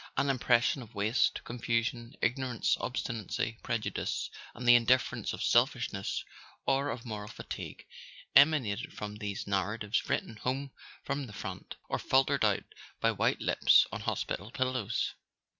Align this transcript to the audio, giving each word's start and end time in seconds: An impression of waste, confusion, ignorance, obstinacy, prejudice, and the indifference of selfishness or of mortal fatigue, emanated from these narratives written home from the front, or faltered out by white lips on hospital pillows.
An 0.17 0.31
impression 0.31 0.81
of 0.81 0.95
waste, 0.95 1.43
confusion, 1.43 2.15
ignorance, 2.23 2.75
obstinacy, 2.79 3.59
prejudice, 3.61 4.31
and 4.55 4.67
the 4.67 4.73
indifference 4.73 5.31
of 5.31 5.43
selfishness 5.43 6.25
or 6.65 6.89
of 6.89 7.05
mortal 7.05 7.27
fatigue, 7.27 7.85
emanated 8.35 8.93
from 8.93 9.17
these 9.17 9.45
narratives 9.45 10.09
written 10.09 10.37
home 10.37 10.71
from 11.03 11.27
the 11.27 11.33
front, 11.33 11.75
or 11.87 11.99
faltered 11.99 12.43
out 12.43 12.63
by 12.99 13.11
white 13.11 13.41
lips 13.41 13.85
on 13.91 14.01
hospital 14.01 14.49
pillows. 14.49 15.13